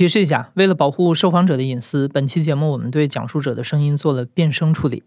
[0.00, 5.02] 提示一下，为了保护受访者的隐私，本期节目我们对讲述者的声音做了变声处理。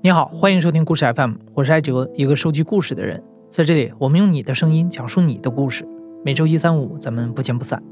[0.00, 3.20] 你好，欢迎收听故事 FM，我是艾哲，一个收集故事的人。
[3.50, 5.84] 在这里，我们用你的声音讲述你的故事。
[6.24, 7.82] 每周一、三、五，咱们不见不散。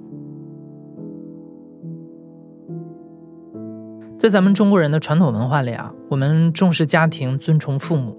[4.19, 8.17] 在咱们中国人的传统文化里啊，我们重视家庭，尊崇父母。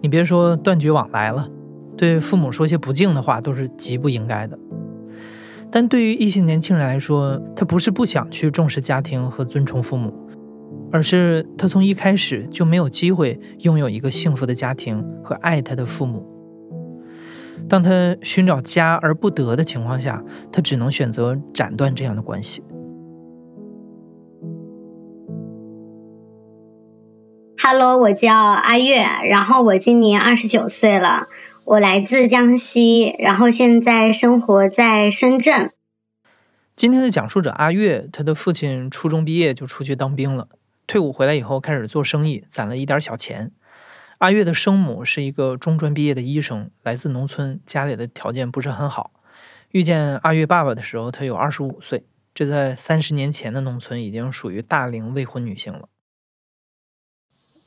[0.00, 1.48] 你别说断绝往来了，
[1.96, 4.56] 对父母说些不敬的话都是极不应该的。
[5.70, 10.14] 但对于一些年轻人来说，他不是不想去重视家庭和尊崇父母。
[10.90, 16.24] 而是他从一开始就没有机会拥有一个幸福的家庭和爱他的父母。
[17.66, 20.22] 当他寻找家而不得的情况下，
[20.52, 22.62] 他只能选择斩断这样的关系。
[27.60, 31.28] Hello，我叫阿月，然后我今年二十九岁了，
[31.64, 35.72] 我来自江西，然后现在生活在深圳。
[36.76, 40.48] 今天的讲述者阿月，他的父亲初中毕业就出去当兵了。
[40.86, 43.50] 退伍回来以后，开始做生意，攒了一点小钱。
[44.18, 49.12] 阿月的生母是一个中专毕业的医生，来自农村，家里的条件不是很好。
[49.70, 55.88] 遇见阿月爸爸的时候，他有二十五岁，这在三十年前的农村已经属于大龄未婚女性了。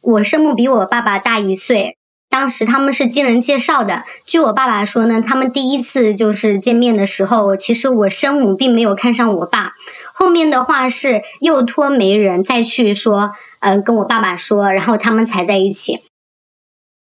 [0.01, 1.95] 我生母比我爸爸大一岁，
[2.27, 4.03] 当时他们是经人介绍的。
[4.25, 9.75] 据我爸爸说呢，他们第一次就是见面的时候，其实我生母并没有看上我爸。
[10.13, 16.01] 后面的话是又托媒人再去说，嗯，跟我爸爸说，然后他们才在一起。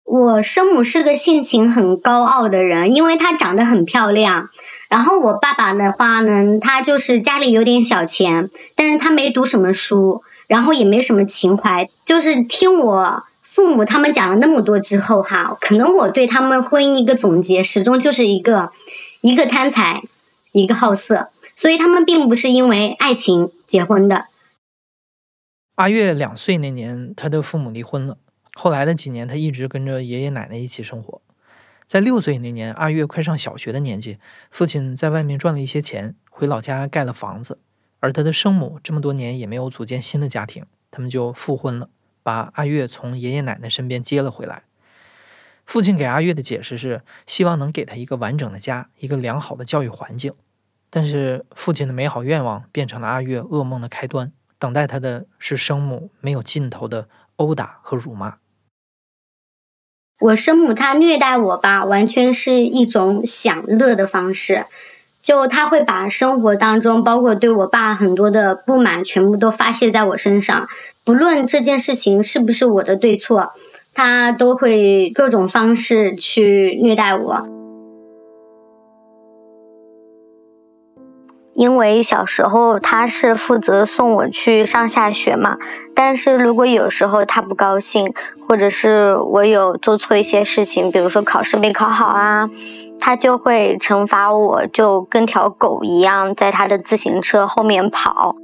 [0.03, 4.49] 我生母是个性情很高傲的人，因为她长得很漂亮。
[4.89, 11.89] 然后我爸爸的话呢，他就是家里有点小钱，但是他没读什么书，然后也没什么情怀。
[12.05, 18.71] 就是听我父母他们讲了那么多之后哈，可能我对他们婚姻一个总结，始终就是一个
[19.21, 20.03] 一个贪财，
[20.51, 21.29] 一个好色。
[21.55, 24.25] 所以他们并不是因为爱情结婚的。
[25.75, 28.17] 阿月两岁那年，他的父母离婚了。
[28.53, 31.21] 后来的几年，他一直跟着爷爷奶奶一起生活。
[31.85, 34.17] 在六岁那年，阿月快上小学的年纪，
[34.49, 37.59] 父亲在外面赚了一些钱，回老家盖了房子。
[37.99, 41.89] 而他的生母这么多年也没有组建新的家庭，他们就复婚了，
[42.21, 44.63] 把阿月从爷爷奶奶身边接了回来。
[45.65, 50.33] 父亲给阿月的解释是，希望能给他一个完整的家，一个良好的教育环境。
[50.89, 58.37] 但是父亲的美好愿望变成了阿月噩梦的开端，等待他的是生母没有尽头的殴打和辱骂。
[60.23, 64.65] 我生母她虐待我吧，完全是一种享乐的方式，
[65.21, 70.67] 就她会把生活当中包括对我爸很多的不满全部都发泄在我身上，
[71.03, 73.51] 不论这件事情是不是我的对错，
[73.93, 77.52] 他都会各种方式去虐待我。
[81.55, 85.57] 因为小时候他是负责送我去上下学嘛，
[85.93, 88.11] 但是如果有时候他不高兴，
[88.47, 92.49] 或者是我有做错一些事情，比如说考试没考好啊，
[92.99, 98.35] 他就会惩罚我，就跟条狗一样在他的自行车后面跑。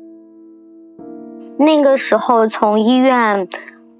[1.57, 3.47] 那个时候从医院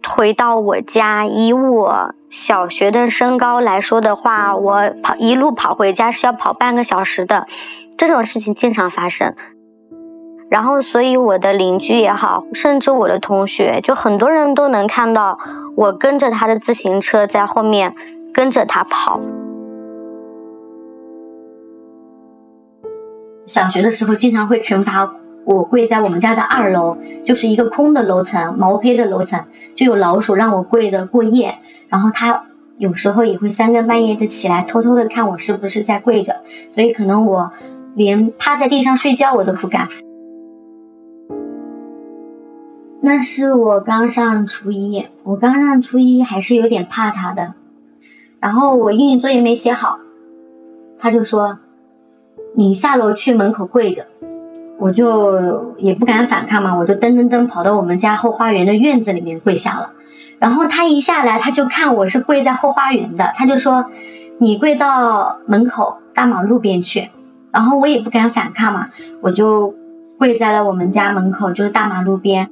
[0.08, 7.48] 回到我家，以我小学的身高来说的话，我跑一路跑回家是要跑半个小时的。
[8.00, 9.36] 这种事情经常发生，
[10.50, 15.38] 然后所以我的邻居也好，甚至我的同学，就很多人都能看到
[15.76, 17.94] 我跟着他的自行车在后面
[18.34, 19.20] 跟着他跑。
[23.46, 26.96] 小学的时候经常会惩罚我跪在我们家的二楼，
[27.26, 29.44] 就是一个空的楼层，毛坯的楼层，
[29.76, 32.46] 就有老鼠让我跪的过夜，然后他
[32.78, 36.38] 有时候也会三更半夜的起来偷偷的看我是不是在跪着，
[36.70, 37.52] 所以可能我。
[37.96, 39.88] 连趴在地上睡觉我都不敢。
[43.02, 47.54] 那是我刚上初一，我刚上初一还是有点怕他的。
[48.40, 50.00] 然后我英语作业没写好，
[51.00, 51.60] 他就说
[52.56, 54.06] ：“你下楼去门口跪着。”
[54.80, 59.92] 我就也不敢反抗嘛，我就噔噔噔跑到我们家后花园的院子里面跪下了。
[60.38, 63.86] 然后他一下来，他就看我是跪在后花园的，他就说
[64.40, 67.10] ：“你跪到门口大马路边去。”
[67.52, 68.90] 然后我也不敢反抗嘛，
[69.22, 69.74] 我就
[70.18, 72.50] 跪在了我们家门口，就是大马路边，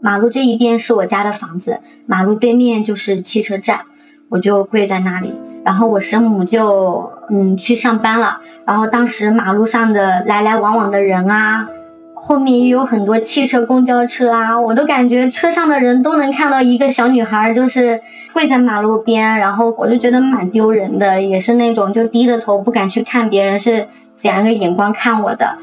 [0.00, 3.80] 马路这一边是我家的房子，马路对面就是汽车站，
[4.28, 5.34] 我就跪在那里。
[5.64, 8.38] 然后我生母就嗯去上班了。
[8.64, 11.68] 然后当时马路上的来来往往的人啊，
[12.14, 18.00] 后面也有很多汽车、公交车啊，我都感觉车上的人都能看到一个小女孩，就是
[18.32, 23.86] 跪在马路边，然后我就觉得蛮丢人的，也是那种就低着头不敢去看别人是
[24.18, 25.56] 怎样一个眼光看我的。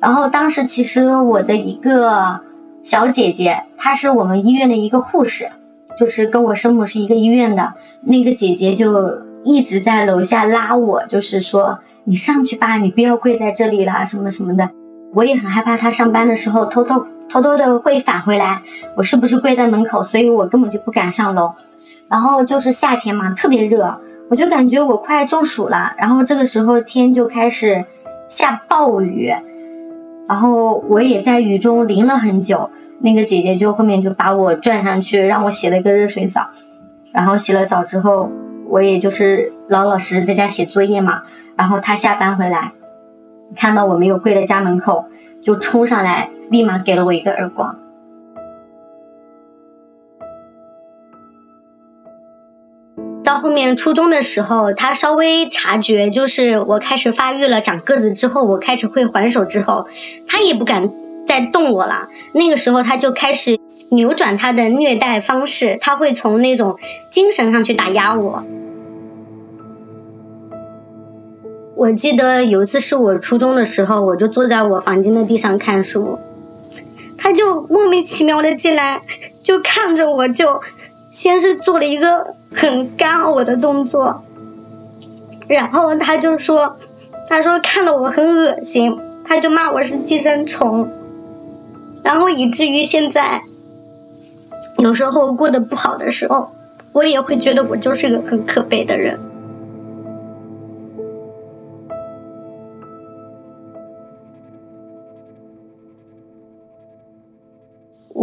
[0.00, 2.40] 然后当时其实我的一个
[2.82, 5.46] 小姐姐，她是我们医院的一个护士，
[5.98, 7.72] 就是跟我生母是一个医院的
[8.02, 11.78] 那个姐姐，就一直在楼下拉我，就是说。
[12.04, 14.68] 你上去吧，你不要跪在这里了，什么什么的。
[15.12, 18.62] 我也很害怕她上班的时候偷偷偷偷的会返回来，
[18.96, 20.02] 我是不是跪在门口？
[20.02, 21.52] 所以我根本就不敢上楼。
[22.08, 23.94] 然后就是夏天嘛，特别热，
[24.30, 25.92] 我就感觉我快中暑了。
[25.98, 27.84] 然后这个时候天就开始
[28.30, 29.30] 下暴雨，
[30.26, 32.70] 然后我也在雨中淋了很久。
[33.00, 36.48] 那个姐姐就后面就把我拽上去，让我洗了一个热水澡。
[37.12, 38.30] 然后洗了澡之后，
[38.68, 41.22] 我也就是老老实实在家写作业嘛。
[41.56, 42.72] 然后她下班回来，
[43.56, 45.06] 看到我没有跪在家门口，
[45.42, 47.76] 就冲上来，立马给了我一个耳光。
[53.30, 59.86] 到后面初中的时候，他稍微察觉，就是我开始发育了，长个子之后，我开始会还手之后，
[60.26, 60.90] 他也不敢
[61.24, 62.08] 再动我了。
[62.32, 63.56] 那个时候，他就开始
[63.90, 66.76] 扭转他的虐待方式，他会从那种
[67.08, 68.42] 精神上去打压我。
[71.76, 76.18] 我记得有一次是我初中的时候，我就坐在我房间的地上看书，
[77.16, 79.00] 他就莫名其妙的进来，
[79.44, 80.60] 就看着我，就
[81.10, 84.22] 先是做了一个很干呕的动作，
[85.48, 86.76] 然后他就说，
[87.28, 90.88] 他说看到我很恶心，他就骂我是寄生虫，
[92.02, 93.42] 然后以至于现在，
[94.78, 96.50] 有时候过得不好的时候，
[96.92, 99.18] 我也会觉得我就是个很可悲的人。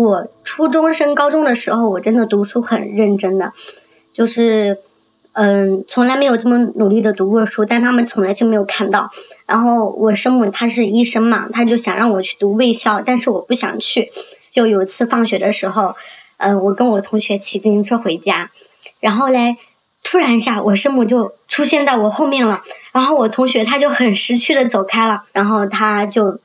[0.08, 3.52] 我初中升高中的时候，我真的读书很认真的，
[4.14, 4.78] 就是，
[5.34, 9.10] 嗯，从来没有这么努力的读过书，但他们从来就没有看到。
[9.46, 14.10] 然后我生母她是医生嘛，她就想让我去读卫校，但是我不想去。
[14.50, 15.96] 就有一次放学的时候，
[16.38, 18.50] 嗯，我跟我同学骑自行车回家，
[19.00, 19.58] 然后嘞，
[20.04, 22.62] 突然一下，我生母就出现在我后面了，
[22.94, 26.40] 然后我同学他就很识趣的走开了，然后他就。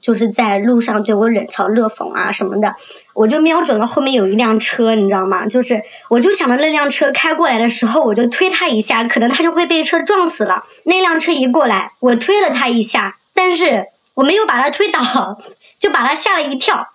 [0.00, 2.74] 就是在路上对我冷嘲热讽啊什么的，
[3.14, 5.46] 我就瞄准了后面有一辆车，你知道吗？
[5.46, 10.64] 就是我就想着那辆车开过来的时候，我就推他一下，可能他就会被车撞死了。
[10.84, 15.38] 那辆车一过来，我推了他一下，但是我没有把他推倒，
[15.78, 16.88] 就把他吓了一跳。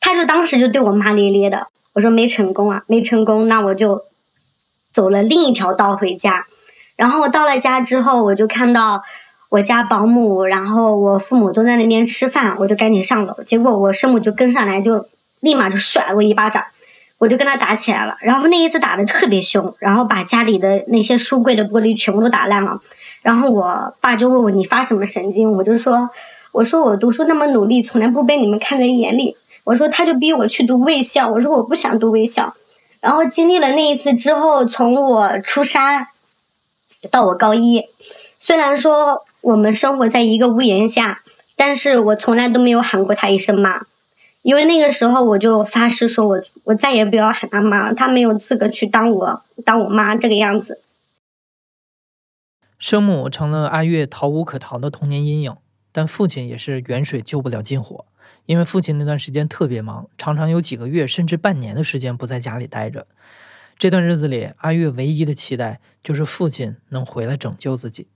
[0.00, 4.02] 他就当时就对我骂咧咧的，我说没成功啊，没成功，那我就
[4.92, 6.46] 走了另一条道回家。
[6.96, 9.02] 然后到了家之后，我就看到。
[9.54, 13.32] 我家保姆，然后我父母都在那边吃饭，我就赶紧上楼。
[13.46, 15.06] 结果我生母就跟上来，就
[15.38, 16.64] 立马就甩了我一巴掌，
[17.18, 18.16] 我就跟他打起来了。
[18.20, 22.80] 然后那一次打的特别凶，然后把家里的那些书柜的玻璃全部都打烂了。
[23.22, 25.52] 然后我爸就问我你发什么神经？
[25.52, 26.10] 我就说
[26.50, 29.36] 我说我读书那么努力，从来不被你们看在眼里。
[29.62, 32.54] 我说他就逼我去读卫校，我说我不想读卫校。
[33.00, 36.08] 然后经历了那一次之后，从我初三
[37.08, 37.84] 到我高一，
[38.40, 39.24] 虽然说。
[39.44, 41.22] 我们生活在一个屋檐下，
[41.54, 43.84] 但是我从来都没有喊过他一声妈，
[44.40, 50.80] 因为那个时候我就发誓说，我我再也不要喊他妈了，他没有资格去当我当我妈这个样子。
[52.78, 55.54] 生母成了阿月逃无可逃的童年阴影，
[55.92, 58.06] 但父亲也是远水救不了近火，
[58.46, 63.06] 因为父亲那段时间特别忙，常常有几个月甚至半年的时间不在家里待着。
[63.78, 68.06] 这段日子里，阿月唯一的期待就是父亲能回来拯救自己。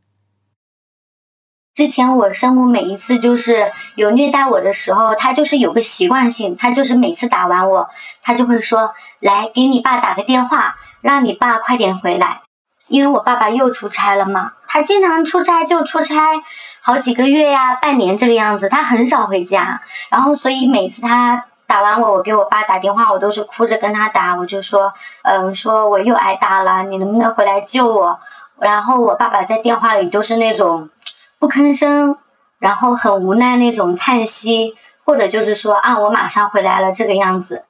[1.78, 7.88] 之前我生母每一次就是有虐待我的时候，她就是有个习惯性，她就是每次打完我，
[8.20, 12.40] 她就会说：“来给你爸打个电话，让你爸快点回来。”
[12.88, 16.42] 因为我爸爸又出差了嘛，他经常出差就出差
[16.80, 19.80] 好几个月呀、半年这个样子，他很少回家。
[20.10, 24.92] 然后所以每次他打完我，我给我爸打电话，我都是哭着跟他打，我就说
[25.22, 28.18] ：“嗯，说我又挨打了，你能不能回来救我？”
[28.58, 30.90] 然后我爸爸在电话里都是那种。
[31.38, 32.16] 不吭声，
[32.58, 37.64] 然后很无奈那种叹息，或者就是说啊，我马上回来了这个样子。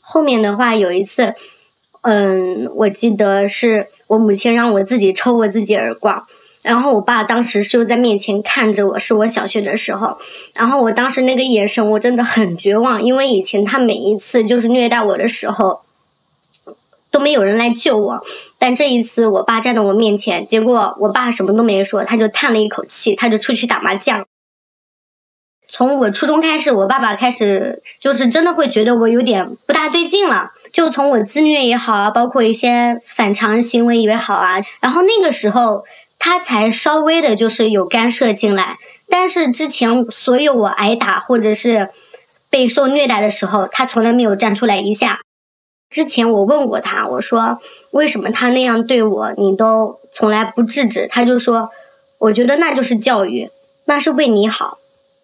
[0.00, 1.36] 后面的话有一次，
[2.00, 6.26] 嗯，我记得是我母亲让我自己抽我自己耳光，
[6.62, 10.18] 然后我爸当时就在面前看着我，是我小学的时候，
[10.54, 15.82] 然后我当时那个眼神我真的很绝望，因为以前他每一次就是虐待我的时候。
[17.10, 18.20] 都没有人来救我。
[18.58, 24.24] 但这一次，我爸站在我面前，结果我爸什么都没说，他就叹了一口气，他就出去打麻将。
[25.68, 35.84] 从我初中开始，我爸爸开始就是真的会觉得我有点不大对劲了，就从我自虐也好啊，包括一些反常行为也好啊，然后那个时候
[36.18, 38.78] 他才稍微的就是有干涉进来。
[39.08, 41.90] 但是之前所有我挨打或者是
[42.48, 45.20] 被受虐待的时候，他从来没有站出来一下。
[45.90, 47.58] 之前我问过他，我说
[47.90, 51.08] 为什么他那样对我，你都从来不制止？
[51.08, 51.70] 他就说，
[52.18, 53.50] 我觉得那就是教育，
[53.86, 54.78] 那是为你好，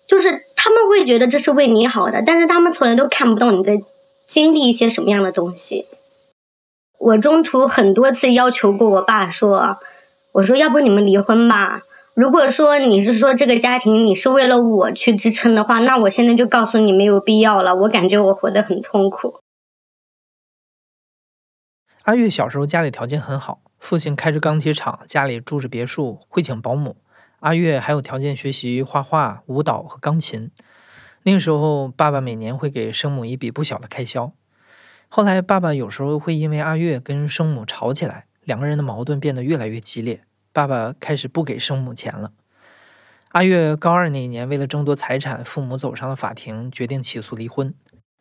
[0.09, 3.81] 就是他们会觉得这是为你好的，但是他们从来都看不到你在
[4.27, 5.87] 经历一些什么样的东西。
[6.99, 9.77] 我中途很多次要求过我爸说，
[10.33, 11.83] 我说要不你们离婚吧。
[12.15, 17.77] 如果说你是说这个家庭你是为了我去支撑的话，那我现在就告诉你没有必要了。
[17.77, 19.35] 我感觉我活得很痛苦。
[22.07, 26.99] 阿月小时候家里条件很好，父亲开着钢铁厂，家里住着别墅，会请保姆。
[27.41, 30.53] 阿月还有条件学习画画、舞蹈和钢琴。
[31.25, 34.33] 那个时候，爸爸每年会给生母一笔不小的开销。
[35.09, 40.23] 后来，爸爸有时候会因为阿月跟生母吵起来，两个人的矛盾变得越来越激烈。
[40.53, 42.31] 爸爸开始不给生母钱了。
[43.31, 47.75] 阿月高二那一年，为了争夺财产，父母走上了法庭，决定起诉离婚。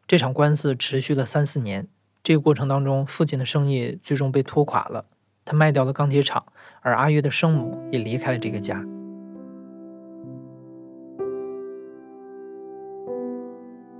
[0.07, 1.87] 这场官司持续了三四年。
[2.25, 5.05] 这个过程当中，父亲的生意最终被拖垮了，
[5.46, 6.44] 他卖掉了钢铁厂，
[6.82, 8.84] 而阿月的生母也离开了这个家。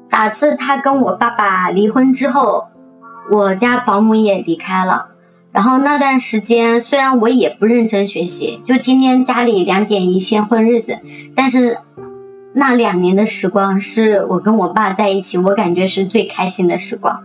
[0.10, 2.66] 打次他跟我爸爸离婚之后，
[3.30, 5.10] 我家保姆也离开了。
[5.52, 10.98] 然后那段时间，虽然我也不认真学习，就天天家里两点一线混日子，
[11.36, 11.78] 但是
[12.56, 17.24] 那两年的时光是我跟我爸在一起，我感觉是最开心的时光。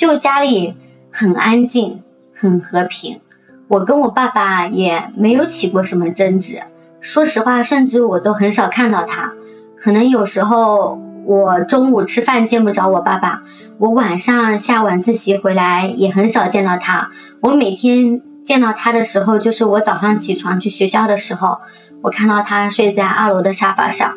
[0.00, 0.74] 就家里
[1.12, 2.02] 很安静，
[2.34, 3.20] 很和平，
[3.68, 6.62] 我跟我爸爸也没有起过什么争执。
[7.02, 9.34] 说实话，甚至我都很少看到他，
[9.78, 10.98] 可能有时候。
[11.26, 13.42] 我中午吃饭见不着我爸爸，
[13.78, 17.10] 我晚上下晚自习回来也很少见到他。
[17.42, 21.58] 我每天见到他的时候，就是我早上起床去学校的时候，
[22.00, 24.14] 我看到他睡在二楼的沙发上，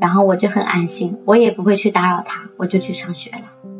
[0.00, 3.75] 然后我就很安心，我也不会去打扰他，我就去上学了。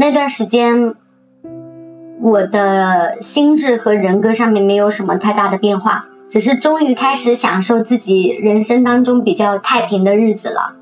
[0.00, 0.94] 那段时间，
[2.20, 6.06] 我的心智和人格上面没有什么太大的变化。
[6.30, 10.76] 只是终于开始享受自己人生当中比较太平的日子了，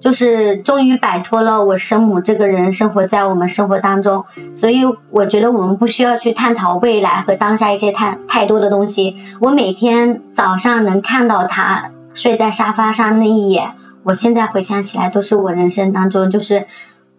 [0.00, 4.80] 就是终于摆脱了我生母这个人生活在我们生活当中，所以
[5.10, 9.16] 我觉得我们不需要去探讨未来和当下一些太太多的东西。
[9.40, 13.72] 我每天早上能看到他睡在沙发上那一眼，
[14.04, 16.64] 我现在回想起来都是我人生当中就是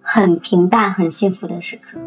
[0.09, 1.99] 很平淡、很幸福的时刻。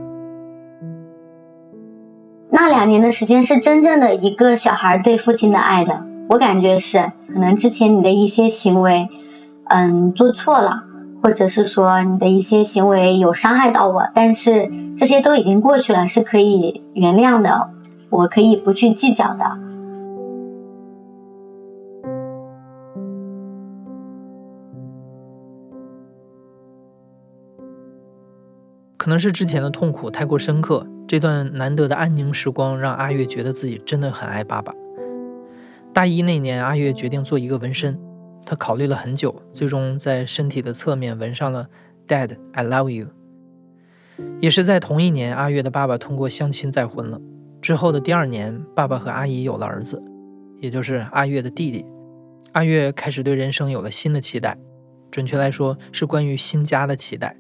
[2.49, 9.07] 那两年的时间是真正的一个小孩对父亲的爱的，我感觉是可能之前你的一些行为，
[9.69, 10.85] 嗯，做错了，
[11.23, 17.69] 或者是说你的一些行为有伤害到我，但是这些都已经过去了，是可以原谅的，
[18.09, 19.59] 我可以不去计较的。
[29.11, 30.87] 可能是之前的痛苦太过深刻。
[31.09, 34.73] 这段难得的安宁时光让阿月觉得自己真的很爱爸爸。
[35.93, 37.99] 大一那年，阿月决定做一个纹身，
[38.47, 41.67] 她考虑了很久，最终在身体的侧面纹上了
[42.07, 43.09] “Dad, I love you”。
[44.39, 47.21] 也是在同一年，阿月的爸爸通过相亲再婚了。
[47.61, 50.01] 之后的第二年，爸爸和阿姨有了儿子，
[50.61, 51.85] 也就是阿月的弟弟。
[52.53, 54.57] 阿月开始对人生有了新的期待，
[55.11, 57.37] 准确来说是关于新家的期待。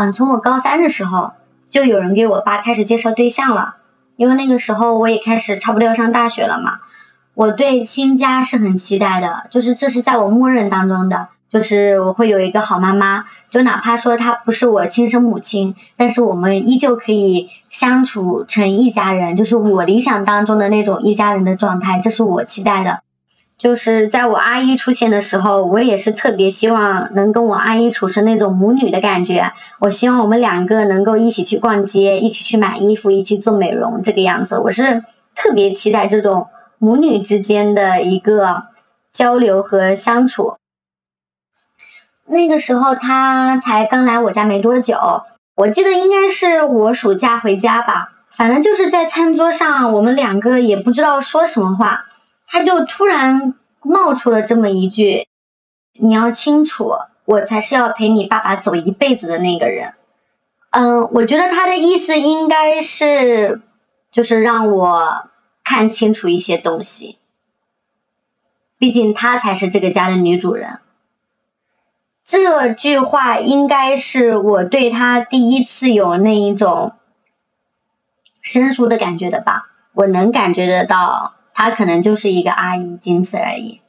[0.00, 1.32] 嗯，从我高三的时候，
[1.68, 3.74] 就有人给我爸开始介绍对象了。
[4.14, 6.78] 因为那个时候我也开始差不多要上大学了嘛，
[7.34, 23.00] 我对新家是很期待的，就是这是在我默认当中的，就是我会有一个好妈妈，就哪怕说她不是我亲生母亲，但是我们依旧可以相处成一家人，就是我理想当中的那种一家人的状态，这是我期待的。
[23.58, 29.52] 就是在我阿姨出现的时候，我也是特别希望能跟我阿姨处成那种母女的感觉。
[29.80, 34.56] 我希望我们两个能够一起去逛街，一起去买衣服，一起做美容，这个样子。
[34.60, 35.02] 我是
[35.34, 36.46] 特别期待这种
[36.78, 38.68] 母女之间的一个
[39.12, 40.54] 交流和相处。
[42.26, 44.96] 那个时候他才刚来我家没多久，
[45.56, 52.04] 我记得应该是我暑假回家吧，反正就是在餐桌上，我们两个也不知道说什么话。
[52.48, 55.28] 他就突然冒出了这么一句
[56.00, 56.92] ：“你要清楚，
[57.26, 59.94] 我才是要陪你爸爸走一辈子的那个人。
[60.70, 63.60] 嗯，我觉得他的意思应该是，
[64.10, 65.30] 就是让我
[65.62, 67.18] 看清楚一些东西。
[68.78, 70.78] 毕竟她才是这个家的女主人。
[72.24, 76.92] 这句话应该是我对他第一次有那一种
[78.42, 79.70] 生疏的感觉的吧？
[79.94, 83.80] 我能感觉得到，他可能就是一个阿姨，仅此而已。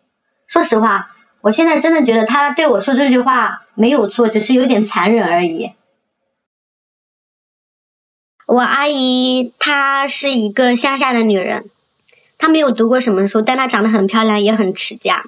[0.48, 1.12] 说实话，
[1.42, 5.74] 我现在真的觉得他对我说这句话没有错，只是有点残忍而已。
[8.48, 11.70] 我阿姨她是一个乡下的女人，
[12.40, 15.24] 她没有读过什么书，但她长得很漂亮，也很持家。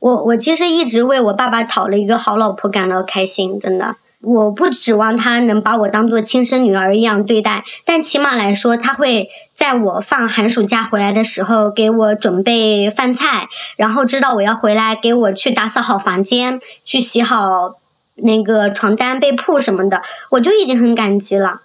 [0.00, 3.96] 我我其实一直为我爸爸讨了一个好老婆感到开心，真的。
[4.22, 17.74] 我不指望他能把我当做亲生女儿一样对待，但起码来说，他会在我放寒暑假回来的时候给我准备饭菜，然后知道我要回来，给我去打扫好房间，去洗好
[18.14, 21.62] 那个床单被铺什么的，我就已经很感激了。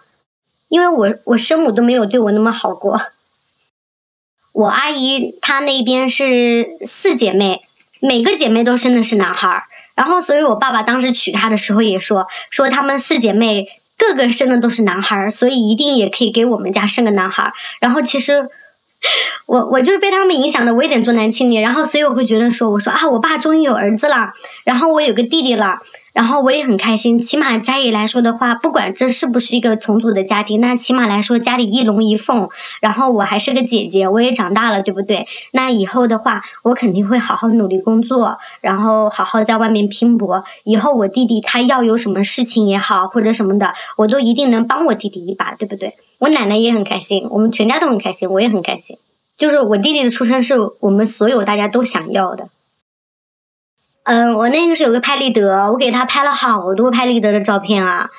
[0.68, 3.00] 因为我我生母都没有对我那么好过。
[4.52, 7.62] 我阿姨她那边是四姐妹。
[8.00, 9.64] 每个姐妹都生的是男孩儿，
[9.98, 17.54] 然后所以我爸爸当时娶她的时候也说，说她们四姐妹个个生的都是男孩儿，所以一定也可以给我们家生个男孩儿。
[17.82, 18.48] 然后其实
[19.48, 24.32] 我我就是被他们影响的，我有点重男轻女，然后所以我会觉得说，我说啊，我爸终于有儿子了，
[24.64, 25.80] 然后我有个弟弟了。
[26.18, 32.50] 然后我也很开心，起码家里来说的话，不管这是不是一个重组的家庭，那起码来说家里一龙一凤。
[32.82, 35.28] 然后我还是个姐姐，我也长大了，对不对？
[35.52, 40.44] 那以后的话，我肯定会好好努力工作，然后好好在外面拼搏。
[40.64, 45.94] 以后我弟弟他要有什么事情也好，或者什么的，我都一定能帮我弟弟一把，对不对？
[46.18, 48.98] 我奶奶也很开心，我们全家都很开心，我也很开心。
[49.38, 52.50] 就是我弟弟的出生是我们所有大家都想要的。
[54.08, 58.10] 嗯，我那个是有个拍立得，我给他拍了好多拍立得的照片啊，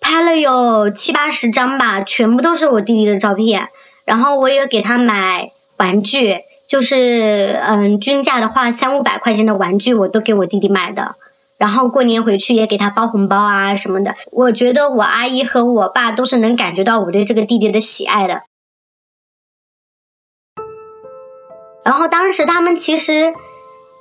[0.00, 3.68] 拍了有七八十张吧，全部都是我弟弟的照片。
[4.06, 11.16] 然后我也给他买玩具，就是嗯，均价的话三五百块钱的玩具我都给我弟弟买的。
[11.58, 14.14] 然后过年回去也给他包红包啊什么的。
[14.32, 18.44] 我觉得我阿姨和我爸都是能感觉到我对这个弟弟的喜爱的。
[21.84, 23.34] 然后当时他们其实。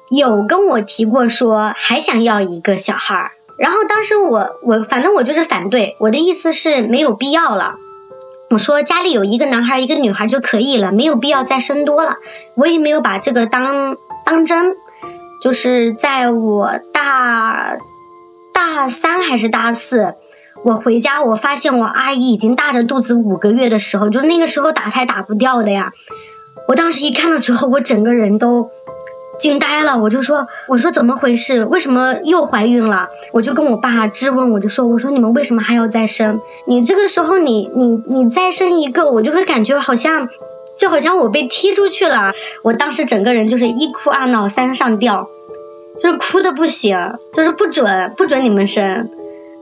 [0.10, 7.76] 有跟我提过说还想要一个小孩儿，然后当时我我反正我就是反对，我的意思是没有必要了。
[8.50, 12.15] 我说家里有一个男孩一个女孩就可以了，没有必要再生多了。
[12.56, 14.76] 我也没有把这个当当真。
[15.41, 17.78] 就是在我大
[18.54, 20.15] 大三还是大四，
[20.63, 25.91] 我回家我发现我阿姨已经大着肚子五个月的时候，就那个时候打胎打不掉的呀。
[26.70, 28.70] 我当时一看到之后，我整个人都。
[29.39, 31.63] 惊呆了，我就说，我说怎么回事？
[31.65, 33.08] 为什么又怀孕了？
[33.32, 36.39] 我就跟我爸质问，我就说，我说你们为什么还要再生？
[36.67, 40.28] 你这个时候你你你再生一个，我就会感觉好像，
[40.80, 42.32] 就好像我被踢出去了。
[42.63, 45.28] 我当时整个人就是一哭二闹三上吊，
[46.02, 46.97] 就是哭的不行，
[47.34, 49.08] 就是不准不准你们生，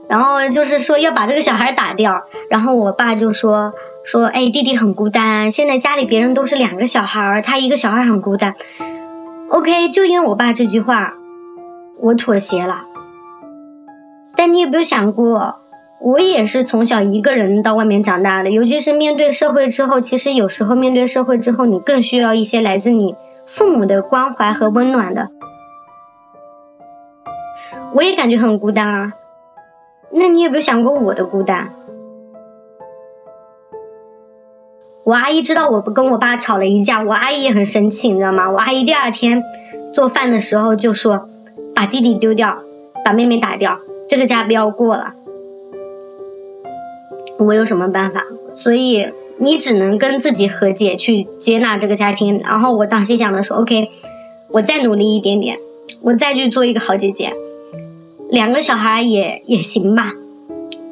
[0.08, 2.22] 然后就是说要把这个小孩打掉。
[2.48, 3.72] 然后我爸就说
[4.04, 8.54] 说，哎，弟弟很孤单，现在家里别人都是两个小孩，他一个小孩很孤单。
[9.48, 11.14] OK，就因为我爸这句话，
[12.00, 12.82] 我妥协了。
[14.36, 15.56] 但你有没有想过，
[16.00, 23.14] 我也是从小一个人到外面长大的，尤其是面对社会之后，其实有时候面对社会之后，你更需要一些来自你
[23.46, 25.28] 父母的关怀和温暖的。
[27.94, 29.12] 我也感觉很孤单啊。
[30.10, 31.70] 那你有没有想过我的孤单？
[35.06, 38.50] 我阿姨知道我不跟我爸吵了一架，我阿姨也很生气，你知道吗？
[38.50, 39.40] 我阿姨第二天
[39.94, 41.28] 做饭的时候就说
[41.76, 42.58] ：“把弟弟丢掉，
[43.04, 45.14] 把妹妹打掉，这个家不要过了。”
[47.38, 48.24] 我有什么办法？
[48.56, 52.40] 所以你只能跟自己和解，去接纳这个家庭。
[52.42, 53.88] 然后我当时想的说：“OK，
[54.50, 55.56] 我再努力一点点，
[56.00, 57.32] 我再去做一个好姐姐，
[58.28, 60.14] 两个小孩也也行吧。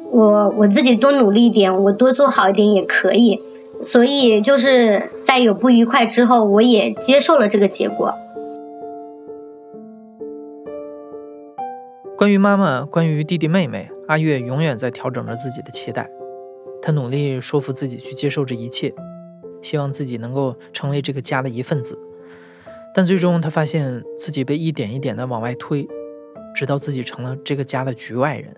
[0.09, 3.41] 我我自己多努力一点，我多做好一点也可以。”
[3.83, 8.13] 所以就是在有不愉快之后，我也接受了这个结果。
[12.17, 16.09] 关于妈妈，关于弟弟妹妹，阿月永远在调整着自己的期待。
[16.81, 18.93] 她努力说服自己去接受这一切，
[19.61, 21.99] 希望自己能够成为这个家的一份子。
[22.93, 25.87] 但最终，她发现自己被一点一点的往外推，
[26.55, 28.55] 直到自己成了这个家的局外人。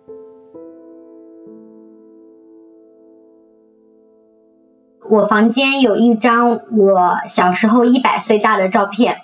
[5.10, 9.18] 我房间有一张我小时候一百岁大的照片，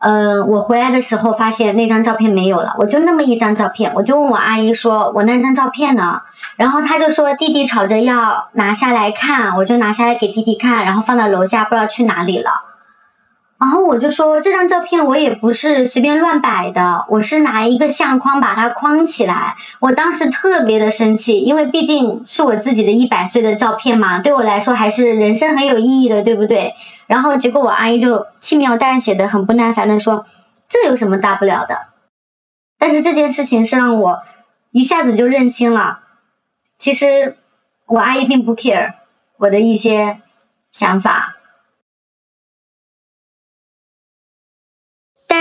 [0.00, 6.20] 嗯，我回来的时候发现那张照片没有了，我就那么一张照片，我就问我阿姨说：“我那张照片呢？”
[6.56, 12.75] 然后她就说：“弟弟吵着要拿下来看，我就拿下来给弟弟看，然后放到楼下，不知道去哪里了。”
[13.58, 26.74] 然后我就说：“这张照片我也不是随便乱摆的，我是拿一个相框把它框起来。”我当时特别的生气，因为毕竟是我自己的一百岁的照片嘛，对我来说还是人生很有意义的，对不对？
[27.06, 30.26] 然后结果我阿姨就轻描淡写的、很不耐烦的说
[30.68, 31.78] ：“这有什么大不了的？”
[32.78, 34.18] 但是这件事情是让我
[34.70, 36.00] 一下子就认清了，
[36.76, 37.38] 其实
[37.86, 38.92] 我阿姨并不 care
[39.38, 40.20] 我的一些
[40.70, 41.35] 想法。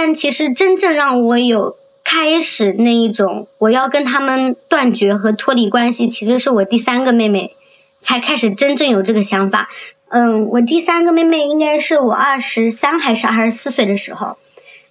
[0.05, 7.55] 但其实真正让我有开始那一种我要跟他们断绝和脱离关系，其实是我第三个妹妹
[8.01, 9.67] 才开始真正有这个想法。
[10.09, 14.37] 嗯，我第三个妹妹应该是我二十三还是二十四岁的时候，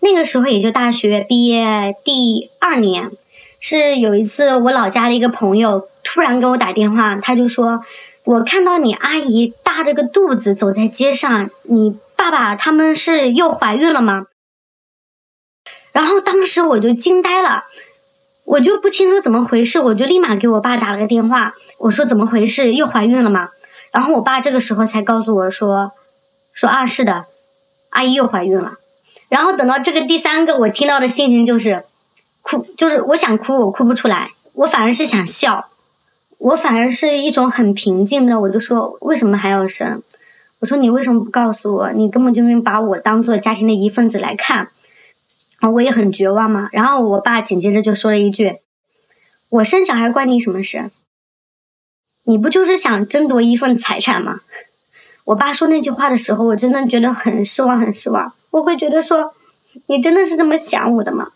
[0.00, 3.12] 那个时候也就大学毕业第二年。
[3.61, 7.85] 是有一次我老家的一个朋友突然给我打电话，他就说
[8.27, 14.27] ：“我看到你阿姨大着个肚子走在街上，你爸爸他们是又怀孕了吗？”
[15.94, 17.66] 然后当时我就惊呆了，
[18.44, 22.74] 我就不清楚怎么回事，我就立马给我爸打了个电话，我说：“怎么回事？
[22.74, 23.50] 又怀孕了吗？”
[23.92, 25.92] 然后我爸这个时候才告诉我说
[26.52, 27.26] ：“说啊，是的，
[27.90, 28.72] 阿姨又怀孕了。”
[29.30, 31.85] 然后等到这个第三个，我听到的心情就是
[32.42, 35.68] 哭，就是我想哭，我哭不出来，我反而是想笑，
[36.38, 40.02] 我反而是一种很平静的，我就说：“为什么还要生？”
[40.59, 41.92] 我说：“你为什么不告诉我？
[41.92, 44.70] 你根本就没把我当做家庭的一份子来看。”
[45.70, 46.68] 我也很绝望嘛。
[46.72, 48.59] 然后我爸紧接着就说了一句
[49.50, 50.90] ：“我生小孩关你什么事？”
[52.27, 54.40] 你不就是想争夺一份财产吗？
[55.24, 58.33] 我爸说那句话的时候，我真的觉得很失望，很失望。
[58.50, 59.35] 我会觉得说，
[59.87, 61.33] 你真的是这么想我的吗？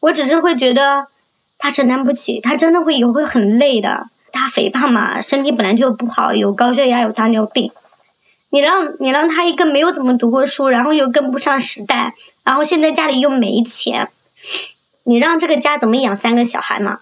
[0.00, 1.06] 我只是会觉得
[1.58, 4.08] 他承担不起，他真的会以后会很累的。
[4.30, 7.70] 他肥胖嘛，身体本来就不好，有高血压，有糖尿病。
[8.50, 14.10] 你让你让他一个没有怎么读过书，然后又跟不上时代，然后现在家里又没钱，
[15.04, 17.00] 你让这个家怎么养三个小孩嘛？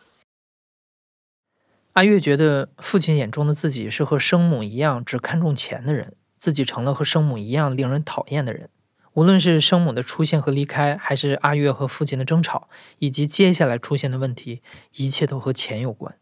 [1.95, 8.71] 阿月觉得父亲眼中的自己是和生母一样只看重钱的人，自己成了和生母一样令人讨厌的人。
[9.15, 12.69] 无论是生母的出现和离开，还是阿月和父亲的争吵，
[13.01, 14.63] 以及接下来出现的问题，
[14.95, 16.17] 一切都和钱有关。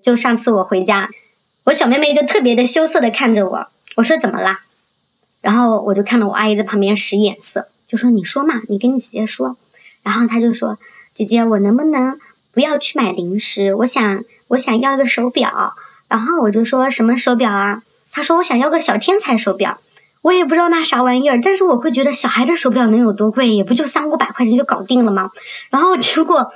[0.00, 1.10] 就上次我回家，
[1.64, 4.66] 我小妹妹就特别的羞涩的看着我，我说怎么啦？
[5.40, 9.56] 然后我就看到我阿姨在旁边使眼色，就说你说嘛，你跟你姐姐说。
[10.02, 10.78] 然后她就说。
[11.12, 12.18] 姐姐，我能不能
[12.52, 13.74] 不要去买零食？
[13.74, 15.74] 我想，我想要个手表。
[16.08, 17.82] 然后我就说什么手表啊？
[18.12, 19.78] 他说我想要个小天才手表。
[20.22, 23.48] 我也不知道那啥玩意儿，但是我会觉得小孩的手表能有多贵？
[23.48, 25.32] 也不就三五百块钱就搞定了吗？
[25.70, 26.52] 然后结果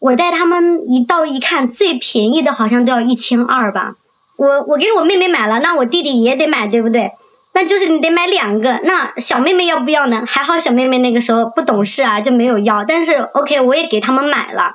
[0.00, 3.94] 我带他们一到一看，最便宜的好像都要一千二吧。
[4.36, 7.12] 我我给我妹妹买了，那我弟弟也得买，对不对？
[7.54, 10.24] 那就是你得买两个，那小妹妹要不要呢？
[10.26, 12.84] 还好小妹妹那个时候不懂事啊，就没有要。
[12.84, 14.74] 但是 OK，我也给他们买了。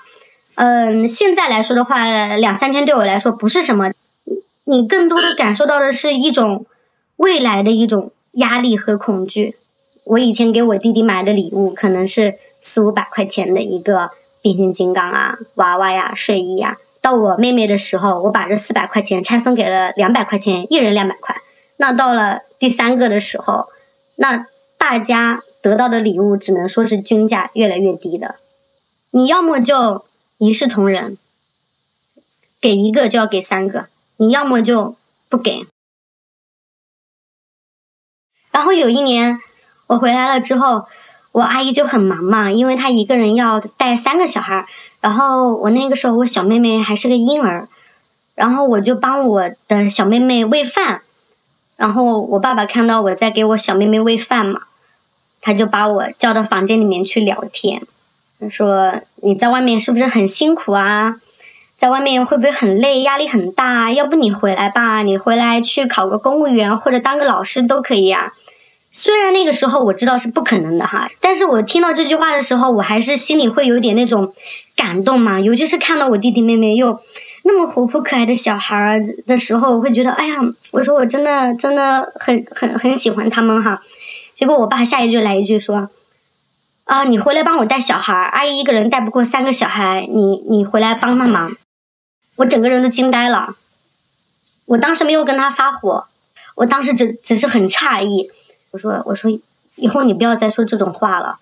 [0.55, 2.05] 嗯，现在来说的话，
[2.37, 3.91] 两三千对我来说不是什么。
[4.65, 6.65] 你更多的感受到的是一种
[7.17, 9.55] 未来的一种压力和恐惧。
[10.05, 14.11] 我以前给我弟弟买的礼物可能是四五百块钱的一个
[14.41, 16.77] 变形金刚啊、娃娃呀、睡衣呀。
[17.01, 21.35] 到我妹妹的时候，我把这四百块钱拆分给了两百块钱，一人两百块。
[21.77, 23.69] 那到了第三个的时候，
[24.17, 24.45] 那
[24.77, 28.35] 大家得到的礼物只能说是均价越来越低的。
[29.11, 30.05] 你要么就
[30.37, 31.17] 一视同仁，
[32.59, 33.85] 给一个就要给三个；
[34.17, 34.95] 你要么就
[35.29, 35.65] 不给。
[38.51, 39.39] 然后有一年
[39.87, 40.85] 我回来了之后，
[41.31, 44.67] 我阿姨就很忙嘛，因为她一个人要带三个小孩。
[44.99, 47.69] 然后我那个时候我小妹妹还是个婴儿，
[48.35, 51.03] 然后我就帮我的小妹妹喂饭。
[51.79, 54.63] 然后我爸爸看到我在给我小妹妹喂饭嘛，
[55.39, 57.81] 他就把我叫到房间里面去聊天，
[58.49, 61.21] 说你在外面是不是很辛苦啊？
[61.77, 63.93] 在外面会不会很累，压力很大？
[63.93, 68.33] 要不你回来吧，你回来去考个公务员或者当个老师都可以啊。
[68.91, 74.33] 虽然那个时候我知道是不可能的哈，但是我听到这句话的时候，我还是心里会有点那种
[74.75, 76.99] 感动嘛，尤其是看到我弟弟妹妹又。
[77.51, 80.35] 那么活泼可爱的小孩儿的时候，我会觉得，哎呀，
[80.69, 83.81] 我说我真的真的很很很喜欢他们哈。
[84.35, 85.89] 结果我爸下一句来一句说，
[86.83, 91.49] 啊，你回来帮我带小孩，阿姨一个人带不过三个小孩，你你回来帮帮忙。
[92.35, 93.55] 我整个人都惊呆了。
[94.65, 96.05] 我当时没有跟他发火，
[96.53, 98.29] 我当时只只是很诧异，
[98.69, 99.31] 我说我说
[99.75, 101.39] 以后你不要再说这种话了。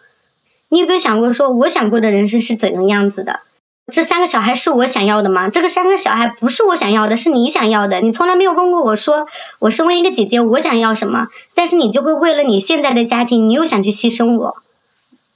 [0.70, 3.42] 你有没有想过，说我想过的人生是怎样样子的？
[3.90, 5.50] 这三个小孩是我想要的吗？
[5.50, 8.02] 这个三个小孩不是我想要的，是你想要的。
[8.02, 9.26] 你从来没有问过我说，
[9.60, 11.28] 我身为一个姐姐，我想要什么？
[11.54, 14.58] 但是你就会为了你现在的家庭，你又想去牺牲我。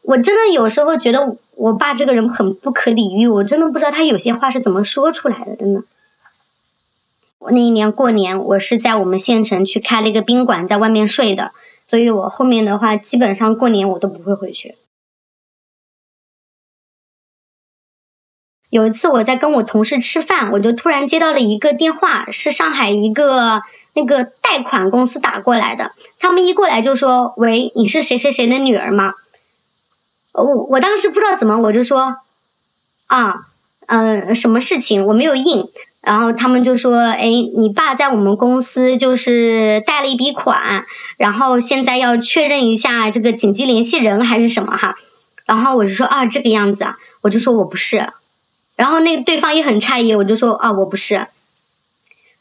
[0.02, 5.84] 我真的有时候觉得我爸这个人很不可理喻，我真的不知道他有些话是怎么说出来的，真的。
[7.40, 11.52] 我那一年过年，我是在我们县城去开了一个宾馆，在外面睡的，
[11.88, 14.76] 所以我后面的话基本上过年我都不会回去。
[18.72, 23.62] 有一次我在跟我同事吃饭，我就突然接到了一个电话，是上海一个
[23.94, 25.92] 那个贷款公司打过来的。
[26.20, 29.14] 他们一过来就说：“喂，你是谁谁谁的女儿吗？”
[30.32, 32.16] 我我当时不知道怎么，我就说
[33.08, 33.48] ：“啊，
[33.88, 35.06] 嗯，什么事情？
[35.06, 35.68] 我没有应。”
[36.00, 37.26] 然后他们就说：“哎，
[37.58, 40.86] 你爸在我们公司就是贷了一笔款，
[41.18, 44.96] 然后现在要确认一下这个紧急联系人还是什么哈。”
[45.46, 48.08] 然后我就说：“啊，这个样子啊。”我就说我不是。
[48.82, 51.14] 然后那个对方也很诧异，我就说啊，我不是。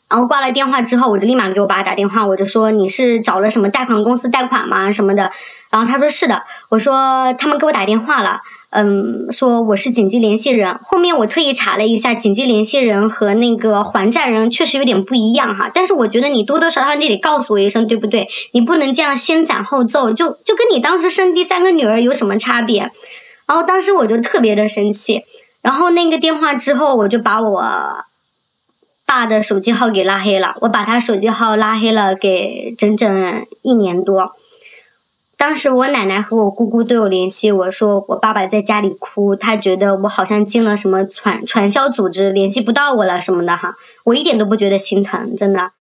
[0.08, 4.90] 然后挂了电话之后，我就立马给我爸打电话，我就说你是找了什么贷款公司贷款吗？
[4.90, 5.30] 什么的。
[5.70, 6.42] 然后他说是的。
[6.70, 10.78] 我说他们给我打电话了，嗯，说我是紧急联系人。
[10.82, 15.70] 后面我特意查了一下，紧急联系人和那个还债人确实有点不一样哈。
[15.74, 18.26] 但是我觉得你多多少少你得告诉我一声，对不对？
[18.52, 22.90] 你不能这样先斩后奏，就就跟你当时生第三个女儿有什么差别？
[23.46, 25.24] 然后当时我就特别的生气。
[25.62, 27.62] 然后那个电话之后，我就把我
[29.06, 30.54] 爸的手机号给拉黑了。
[30.60, 34.32] 我把他手机号拉黑了，给整整一年多。
[35.36, 43.74] 当时我奶奶和我姑姑都有联系，我说我爸爸在家里哭，他觉得我好像进了什么传传销组织，联系不到我了什么的哈。
[44.04, 45.72] 我一点都不觉得心疼，真的。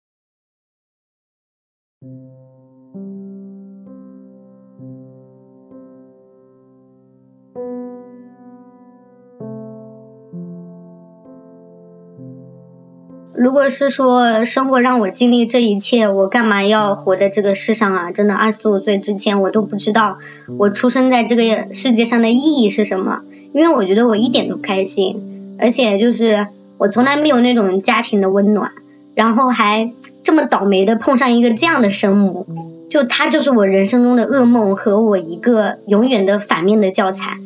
[13.49, 18.13] 如果是说生活让我经历这一切，我干嘛要活在这个世上啊？
[18.13, 20.19] 真的，二十五岁之前我都不知道
[20.59, 23.23] 我出生在这个世界上的意义是什么，
[23.55, 28.71] 因为我觉得我一点都不开心，而且就是我从来没有那种家庭的温暖，
[29.15, 29.91] 然后还
[30.23, 32.47] 这么倒霉的碰上一个这样的生母，
[32.91, 37.39] 就他就是我人生中的噩梦和我一个永远的反面的教材，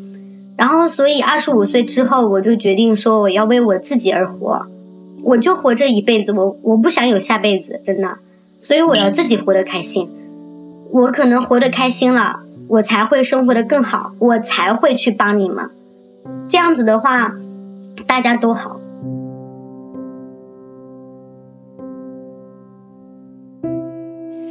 [0.57, 4.67] 然后所以二十五岁之后我就决定说我要为我自己而活。
[5.23, 8.19] 我就活这一辈子，我我不想有下辈子，真的，
[8.61, 10.09] 所以我要自己活得开心。
[10.91, 15.71] 我可能活得开心了，我才会生活的更好，我才会去帮你们。
[16.49, 17.33] 这样子的话，
[18.07, 18.79] 大家都好。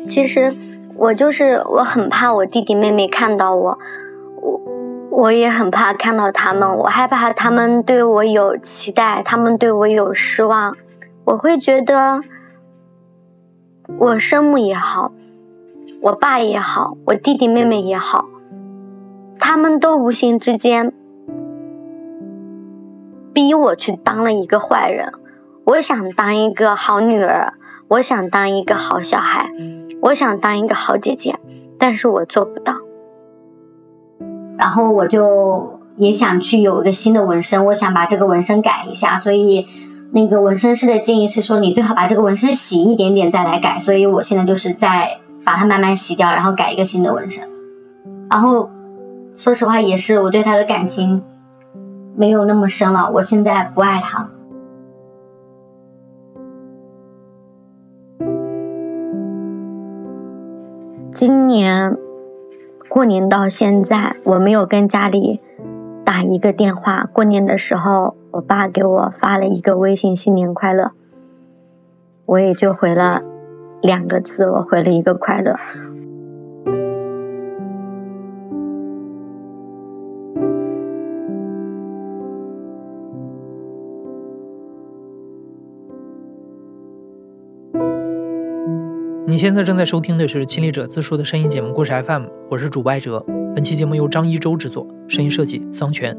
[0.07, 0.53] 其实
[0.97, 3.79] 我就是我很怕我弟弟妹妹看到我。
[5.12, 10.76] 我也很怕看到他们，我害怕他们对我有期待，他们对我有失望。
[11.26, 12.21] 我会觉得，
[14.00, 15.12] 我生母也好，
[16.02, 18.26] 我爸也好，我弟弟妹妹也好，
[19.38, 20.93] 他们都无形之间
[23.34, 25.13] 逼我去当了一个坏人。
[25.65, 27.54] 我想当一个好女儿，
[27.89, 29.52] 我想当一个好小孩，
[30.04, 31.36] 我想当一个好姐姐，
[31.78, 32.81] 但是我做不到。
[34.62, 39.65] 然后我就也想去有一个新的纹身，我想把这个纹身改一下，所以
[40.12, 43.80] 那个纹身师的建议是说，你最好把这个纹身洗一点点再来改。
[43.80, 47.43] 所以我现在就是在把它慢慢洗掉，然后改一个新的纹身。
[48.30, 48.69] 然后
[49.36, 51.24] 说实话，也是我对他的感情
[52.15, 54.30] 没有那么深了，我现在不爱他。
[61.12, 61.97] 今年。
[62.93, 65.39] 过年到现在，我没有跟家里
[66.04, 67.10] 打一个电话。
[67.13, 70.91] 过年的时候，我爸给我发了一个微信“新年快乐”，
[72.27, 73.21] 我也就回了
[73.82, 75.56] 两个字，我回了一个“快乐”。
[89.41, 93.25] 现在正在收听的是《亲历者自述》的声音节目《故事 FM》，我是主播艾哲。
[93.56, 96.15] 本期节目由张一舟制作，声音设计桑泉。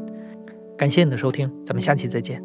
[0.77, 2.43] 感谢你的收听，咱们下期再见。